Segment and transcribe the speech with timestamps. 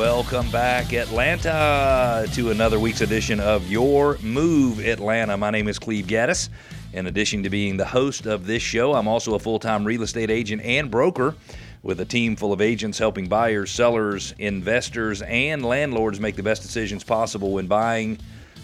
[0.00, 5.36] Welcome back, Atlanta, to another week's edition of Your Move Atlanta.
[5.36, 6.48] My name is Cleve Gaddis.
[6.94, 10.00] In addition to being the host of this show, I'm also a full time real
[10.00, 11.34] estate agent and broker
[11.82, 16.62] with a team full of agents helping buyers, sellers, investors, and landlords make the best
[16.62, 18.18] decisions possible when buying,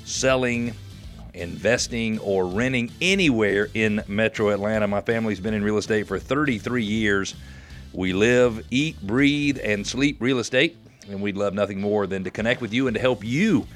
[0.07, 0.73] selling,
[1.35, 4.89] investing, or renting anywhere in metro Atlanta.
[4.89, 7.35] My family's been in real estate for 33 years.
[7.93, 10.79] We live, eat, breathe, and sleep real estate,
[11.09, 13.67] and we'd love nothing more than to connect with you and to help you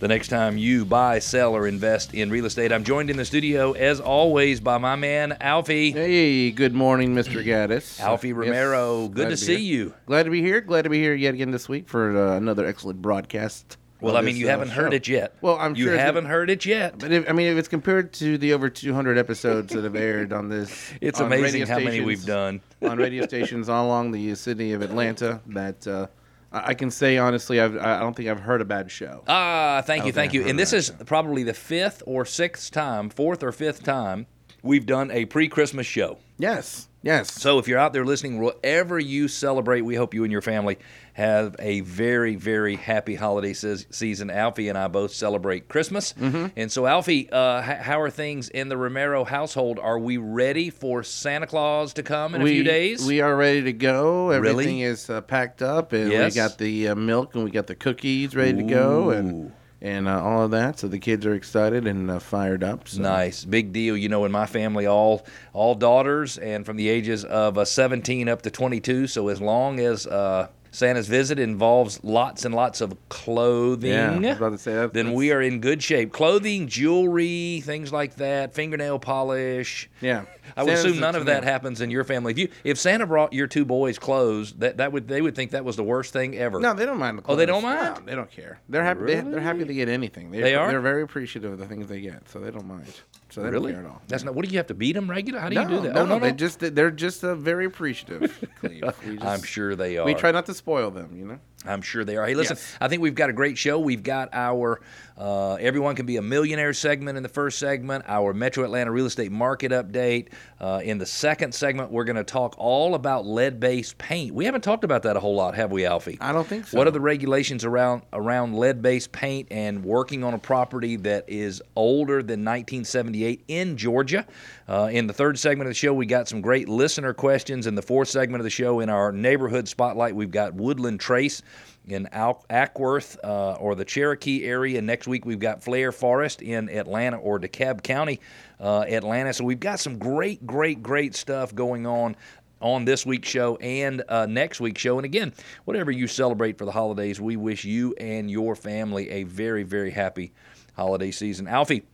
[0.00, 2.72] the next time you buy, sell, or invest in real estate.
[2.72, 5.92] I'm joined in the studio, as always, by my man, Alfie.
[5.92, 7.42] Hey, good morning, Mr.
[7.44, 8.00] Gaddis.
[8.00, 9.84] Alfie Romero, Yes, good to see here.
[9.86, 9.94] you.
[10.06, 10.60] Glad to be here.
[10.60, 13.78] Glad to be here yet again this week for uh, another excellent broadcast.
[14.00, 14.96] Well, I mean, this, you uh, haven't heard show.
[14.96, 15.34] it yet.
[15.40, 16.98] Well, I'm you sure haven't heard it yet.
[16.98, 20.32] But if, I mean, if it's compared to the over 200 episodes that have aired
[20.34, 22.60] on this, It's on amazing radio how many we've done.
[22.82, 26.08] on radio stations all along the city of Atlanta, that uh,
[26.54, 29.24] I can say honestly, I've, I don't think I've heard a bad show.
[29.26, 30.46] Ah, thank you, thank you.
[30.46, 34.26] And this is probably the fifth or sixth time, fourth or fifth time,
[34.64, 36.18] we've done a pre-Christmas show.
[36.36, 37.30] Yes, yes.
[37.32, 40.78] So if you're out there listening, whatever you celebrate, we hope you and your family
[41.12, 44.30] have a very, very happy holiday se- season.
[44.30, 46.46] Alfie and I both celebrate Christmas, Mm-hmm.
[46.56, 49.78] and so Alfie, uh, h- how are things in the Romero household?
[49.78, 53.06] Are we ready for Santa Claus to come in a few days?
[53.06, 54.30] We are ready to go.
[54.30, 54.48] Really?
[54.50, 56.32] Everything is uh, packed up, and Yes.
[56.32, 59.52] we got the uh, milk and we got the cookies ready to go, and
[59.84, 60.78] and uh, all of that.
[60.78, 62.88] So the kids are excited and uh, fired up.
[62.88, 63.02] So.
[63.02, 63.96] Nice, big deal.
[63.96, 68.28] You know, in my family, all all daughters, and from the ages of uh, 17
[68.28, 69.06] up to 22.
[69.06, 74.18] So as long as uh, Santa's visit involves lots and lots of clothing, Yeah, I
[74.18, 74.92] was about to say that.
[74.92, 76.12] then we are in good shape.
[76.12, 79.88] Clothing, jewelry, things like that, fingernail polish.
[80.00, 80.24] Yeah,
[80.56, 82.32] I would Santa's assume none of that happens in your family.
[82.32, 85.52] If you if Santa brought your two boys clothes, that that would they would think
[85.52, 86.58] that was the worst thing ever.
[86.58, 88.00] No, they don't mind the Oh, they don't mind?
[88.00, 88.58] No, they don't care.
[88.68, 89.04] They're happy.
[89.04, 90.30] They, they're happy to get anything.
[90.30, 90.68] They're, They are?
[90.68, 92.92] They're very appreciative of the things they get, so they don't mind.
[93.30, 93.72] So they really?
[93.72, 94.02] don't care at all.
[94.06, 94.34] That's not.
[94.34, 95.40] What do you have to beat them regular?
[95.40, 95.94] How do you do that?
[95.94, 96.36] No, oh no, they no.
[96.36, 98.46] just they're just uh, very appreciative.
[98.60, 98.84] Cleve.
[99.04, 100.04] We just, I'm sure they are.
[100.06, 101.14] we try not to spoil them.
[101.14, 101.38] You know.
[101.66, 102.26] I'm sure they are.
[102.26, 102.76] Hey, listen, Yes.
[102.80, 103.78] I think we've got a great show.
[103.78, 104.80] We've got our
[105.16, 109.06] uh, Everyone Can Be a Millionaire segment in the first segment, our Metro Atlanta real
[109.06, 110.28] estate market update.
[110.60, 114.34] Uh, in the second segment, we're going to talk all about lead based paint.
[114.34, 116.18] We haven't talked about that a whole lot, have we, Alfie?
[116.20, 116.76] I don't think so.
[116.76, 121.24] What are the regulations around around lead based paint and working on a property that
[121.28, 124.26] is older than 1978 in Georgia?
[124.68, 127.66] Uh, in the third segment of the show, we got some great listener questions.
[127.66, 131.42] In the fourth segment of the show, in our neighborhood spotlight, we've got Woodland Trace
[131.86, 134.80] in Al- Acworth uh, or the Cherokee area.
[134.80, 138.20] Next week, we've got Flair Forest in Atlanta or DeKalb County,
[138.60, 139.32] uh, Atlanta.
[139.32, 142.16] So we've got some great, great, great stuff going on
[142.60, 144.98] on this week's show and uh, next week's show.
[144.98, 145.34] And again,
[145.66, 149.90] whatever you celebrate for the holidays, we wish you and your family a very, very
[149.90, 150.32] happy
[150.74, 151.46] holiday season.
[151.46, 151.84] Alfie,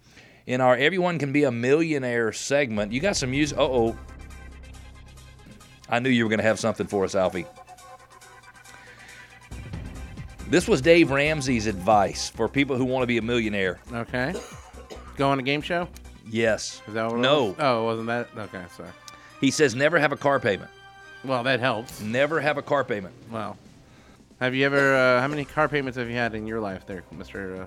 [0.46, 3.58] in our Everyone Can Be a Millionaire segment, you got some music.
[3.58, 3.98] Uh oh.
[5.88, 7.46] I knew you were going to have something for us, Alfie.
[10.50, 13.78] This was Dave Ramsey's advice for people who want to be a millionaire.
[13.92, 14.34] Okay.
[15.16, 15.86] Go on a game show.
[16.28, 16.82] Yes.
[16.88, 17.44] Is that what it no.
[17.44, 17.54] was?
[17.60, 18.28] Oh, wasn't that?
[18.36, 18.90] Okay, sorry.
[19.40, 20.68] He says never have a car payment.
[21.22, 22.00] Well, that helps.
[22.00, 23.14] Never have a car payment.
[23.30, 23.56] Well,
[24.40, 24.96] have you ever?
[24.96, 27.62] Uh, how many car payments have you had in your life, there, Mister?
[27.62, 27.66] Uh,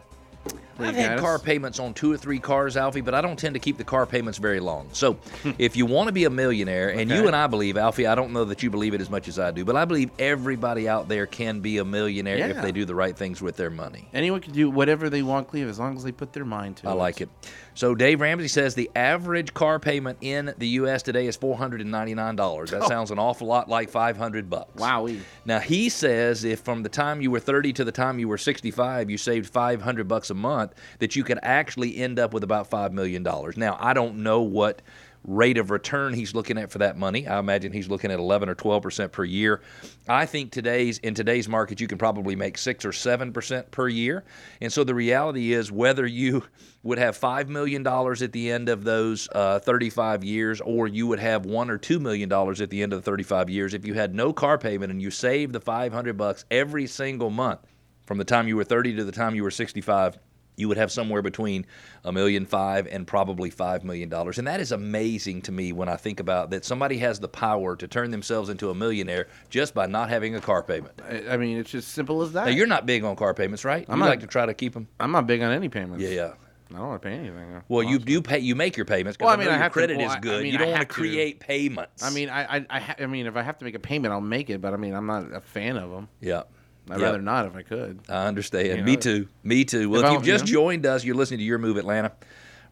[0.80, 3.60] I've had car payments on two or three cars, Alfie, but I don't tend to
[3.60, 4.90] keep the car payments very long.
[4.94, 5.52] So, hmm.
[5.58, 8.34] if you want to be a millionaire, and you and I believe, Alfie, I don't
[8.34, 11.08] know that you believe it as much as I do, but I believe everybody out
[11.08, 14.08] there can be a millionaire if they do the right things with their money.
[14.14, 16.88] Anyone can do whatever they want, Cleve, as long as they put their mind to
[16.88, 16.90] it.
[16.90, 17.30] I like it.
[17.76, 21.02] So Dave Ramsey says the average car payment in the U.S.
[21.02, 22.72] today is four hundred and ninety nine dollars.
[22.72, 22.88] That oh.
[22.88, 24.80] sounds an awful lot like five hundred bucks.
[24.80, 25.22] Wowee.
[25.46, 28.38] Now he says if from the time you were 30 to the time you were
[28.38, 30.63] 65 you saved 500 bucks a month
[31.00, 33.58] that you could actually end up with about 5 million dollars.
[33.58, 34.82] Now I don't know what
[35.26, 37.28] rate of return he's looking at for that money.
[37.28, 39.62] I imagine he's looking at 11 or 12% per year.
[40.08, 44.24] I think today's in today's market you can probably make 6 or 7% per year.
[44.62, 46.44] And so the reality is whether you
[46.84, 51.08] would have 5 million dollars at the end of those uh, 35 years or you
[51.08, 53.86] would have 1 or 2 million dollars at the end of the 35 years if
[53.86, 57.62] you had no car payment and you saved the 500 bucks every single month
[58.06, 60.18] from the time you were 30 to the time you were 65
[60.56, 61.66] you would have somewhere between
[62.04, 64.38] a million five and probably five million dollars.
[64.38, 67.76] And that is amazing to me when I think about that somebody has the power
[67.76, 70.94] to turn themselves into a millionaire just by not having a car payment.
[71.08, 72.46] I, I mean, it's just simple as that.
[72.46, 73.86] Now, you're not big on car payments, right?
[73.90, 74.88] I'm you not- like to try to keep them.
[75.00, 76.04] I'm not big on any payments.
[76.04, 76.34] Yeah, yeah.
[76.72, 77.62] I don't want to pay anything.
[77.68, 78.40] Well, you do pay.
[78.40, 80.18] You make your payments Well, I mean, I your have to- credit well, is I-
[80.18, 80.44] I good.
[80.44, 82.02] mean, you don't want to create payments.
[82.04, 84.12] I mean, I, I, I, ha- I mean, if I have to make a payment,
[84.12, 84.60] I'll make it.
[84.60, 86.10] But I mean, I'm not a fan of them.
[86.20, 86.44] yeah.
[86.90, 87.02] I'd Yep.
[87.02, 88.00] rather not if I could.
[88.10, 88.78] I understand.
[88.80, 89.28] You Me know, too.
[89.44, 89.90] Me too.
[89.90, 90.60] Well, if if you've just you know.
[90.62, 92.12] joined us, you're listening to Your Move Atlanta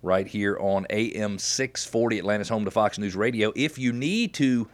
[0.04, 3.54] right here on AM 640, Atlanta's home to Fox News Radio.
[3.56, 4.68] If you need to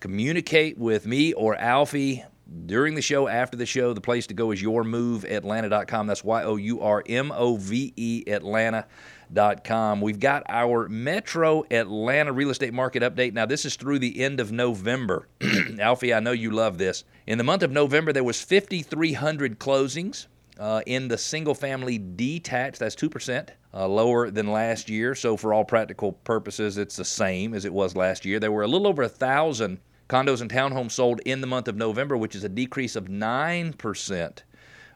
[0.00, 2.24] communicate with me or Alfie
[2.66, 6.06] during the show, after the show, the place to go is yourmoveatlanta.com.
[6.06, 10.00] That's Y O U R M O V E Atlanta.com.
[10.00, 13.32] We've got our Metro Atlanta real estate market update.
[13.32, 15.28] Now, this is through the end of November.
[15.80, 17.04] Alfie, I know you love this.
[17.26, 20.26] In the month of November, there was 5,300 closings.
[20.58, 25.14] Uh, in the single family detached, that's 2% uh, lower than last year.
[25.14, 28.38] So, for all practical purposes, it's the same as it was last year.
[28.38, 29.80] There were a little over a thousand
[30.12, 34.38] condos and townhomes sold in the month of November, which is a decrease of 9%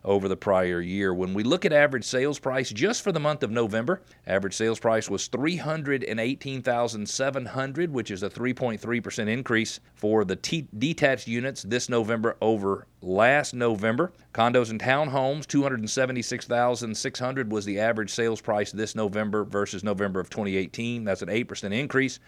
[0.04, 1.14] over the prior year.
[1.14, 4.78] When we look at average sales price just for the month of November, average sales
[4.78, 12.36] price was 318,700, which is a 3.3% increase for the t- detached units this November
[12.42, 14.12] over last November.
[14.34, 21.04] Condos and townhomes, 276,600 was the average sales price this November versus November of 2018.
[21.04, 22.20] That's an 8% increase.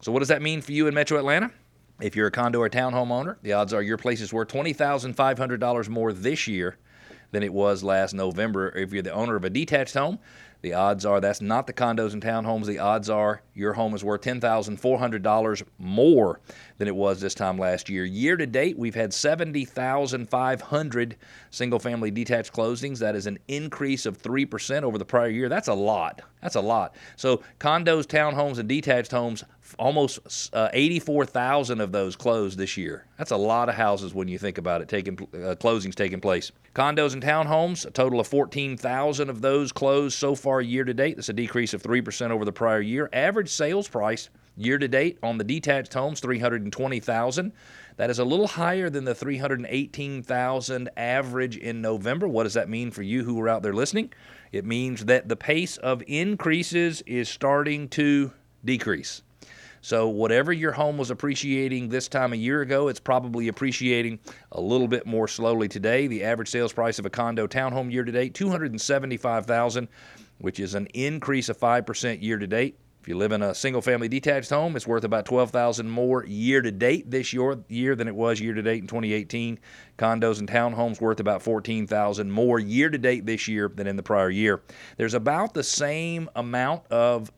[0.00, 1.50] So what does that mean for you in Metro Atlanta?
[2.00, 5.88] If you're a condo or townhome owner, the odds are your place is worth $20,500
[5.88, 6.76] more this year
[7.30, 8.76] than it was last November.
[8.76, 10.18] If you're the owner of a detached home,
[10.62, 12.66] the odds are that's not the condos and townhomes.
[12.66, 16.40] The odds are your home is worth $10,400 more
[16.76, 18.04] than it was this time last year.
[18.04, 21.16] Year to date, we've had 70,500
[21.50, 22.98] single family detached closings.
[22.98, 25.48] That is an increase of 3% over the prior year.
[25.48, 26.20] That's a lot.
[26.42, 26.94] That's a lot.
[27.16, 29.44] So, condos, townhomes, and detached homes,
[29.78, 33.06] almost uh, 84,000 of those closed this year.
[33.18, 36.52] That's a lot of houses when you think about it, taking uh, closings taking place.
[36.74, 41.16] Condos and townhomes, a total of 14,000 of those closed so far year to date.
[41.16, 43.08] That's a decrease of 3% over the prior year.
[43.12, 47.52] Average sales price year to date on the detached homes, 320,000.
[47.96, 52.28] That is a little higher than the 318,000 average in November.
[52.28, 54.12] What does that mean for you who are out there listening?
[54.52, 58.32] It means that the pace of increases is starting to
[58.64, 59.22] decrease.
[59.82, 64.18] So, whatever your home was appreciating this time a year ago, it's probably appreciating
[64.52, 66.06] a little bit more slowly today.
[66.06, 69.88] The average sales price of a condo townhome year to date, 275,000,
[70.38, 72.76] which is an increase of 5% year to date.
[73.00, 76.60] If you live in a single family detached home, it's worth about 12,000 more year
[76.60, 79.58] to date this year, than it was year to date in 2018.
[79.96, 84.02] Condos and townhomes worth about 14,000 more year to date this year than in the
[84.02, 84.60] prior year.
[84.98, 87.32] There's about the same amount of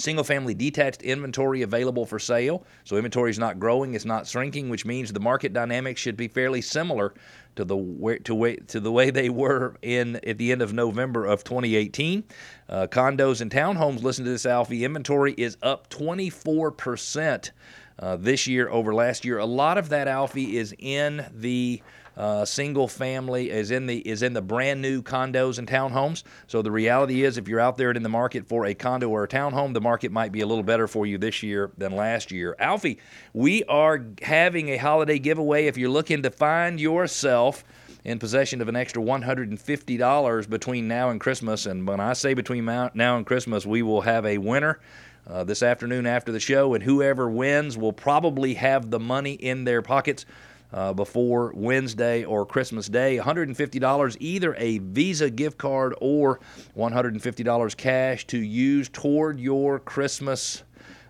[0.00, 2.64] single family detached inventory available for sale.
[2.84, 6.28] So inventory is not growing, it's not shrinking, which means the market dynamics should be
[6.28, 7.14] fairly similar
[7.56, 10.72] to the way, to way, to the way they were in at the end of
[10.72, 12.24] November of 2018.
[12.68, 17.50] Uh, condos and townhomes, listen to this, Alfie, inventory is up 24%
[17.98, 19.38] uh, this year over last year.
[19.38, 21.82] A lot of that, Alfie, is in the
[22.20, 26.22] uh, single family is in the is in the brand new condos and townhomes.
[26.48, 29.24] So the reality is, if you're out there in the market for a condo or
[29.24, 32.30] a townhome, the market might be a little better for you this year than last
[32.30, 32.54] year.
[32.58, 32.98] Alfie,
[33.32, 35.64] we are having a holiday giveaway.
[35.64, 37.64] If you're looking to find yourself
[38.04, 42.66] in possession of an extra $150 between now and Christmas, and when I say between
[42.66, 44.78] now now and Christmas, we will have a winner.
[45.26, 49.64] Uh, this afternoon after the show, and whoever wins will probably have the money in
[49.64, 50.24] their pockets
[50.72, 53.18] uh, before Wednesday or Christmas Day.
[53.18, 56.40] $150, either a Visa gift card or
[56.76, 60.62] $150 cash to use toward your Christmas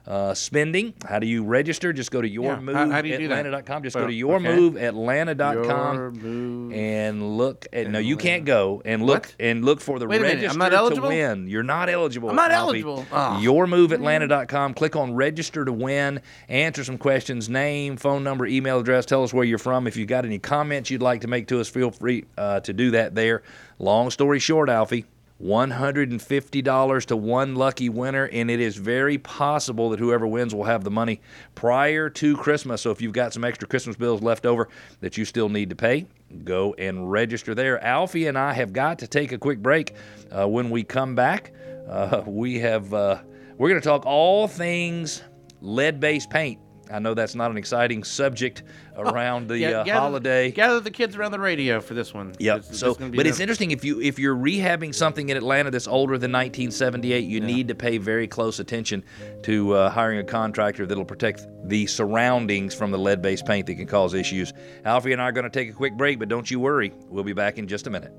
[0.06, 0.94] uh, spending.
[1.08, 1.92] How do you register?
[1.92, 3.44] Just go to how- how do you do that?
[3.46, 3.82] yourmoveatlanta.com.
[3.82, 4.44] Just Well, go to okay.
[4.46, 6.72] yourmoveatlanta.com Your move.
[6.72, 7.66] and look.
[7.72, 9.34] At, no, you can't go and look What?
[9.38, 11.48] and look for the Wait register I'm not to win.
[11.48, 12.30] You're not eligible.
[12.30, 12.80] I'm not Alfie.
[12.80, 13.06] eligible.
[13.12, 13.40] Ah.
[13.42, 14.74] Yourmoveatlanta.com.
[14.74, 16.20] Click on register to win.
[16.48, 19.06] Answer some questions: name, phone number, email address.
[19.06, 19.86] Tell us where you're from.
[19.86, 22.72] If you've got any comments you'd like to make to us, feel free uh, to
[22.72, 23.42] do that there.
[23.78, 25.04] Long story short, Alfie.
[25.42, 30.84] $150 to one lucky winner, and it is very possible that whoever wins will have
[30.84, 31.20] the money
[31.54, 32.82] prior to Christmas.
[32.82, 34.68] So if you've got some extra Christmas bills left over
[35.00, 36.06] that you still need to pay,
[36.44, 37.82] go and register there.
[37.82, 39.94] Alfie and I have got to take a quick break.
[40.30, 41.52] Uh, when we come back,
[41.88, 43.20] uh, we have uh,
[43.56, 45.22] we're going to talk all things
[45.60, 46.58] lead-based paint.
[46.92, 48.62] I know that's not an exciting subject
[48.96, 50.50] around the Yeah, uh, gather- holiday.
[50.50, 52.32] Gather the kids around the radio for this one.
[52.38, 52.64] Yep.
[52.68, 55.36] This So, is gonna be but it's interesting if you if you're rehabbing something in
[55.36, 59.04] Atlanta that's older than 1978, you need to pay very close attention
[59.42, 63.86] to uh, hiring a contractor that'll protect the surroundings from the lead-based paint that can
[63.86, 64.52] cause issues.
[64.84, 67.24] Alfie and I are going to take a quick break, but don't you worry, we'll
[67.24, 68.12] be back in just a minute.